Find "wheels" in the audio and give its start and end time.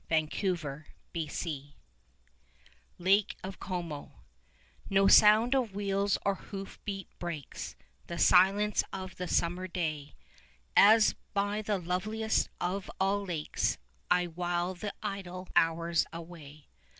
5.75-6.17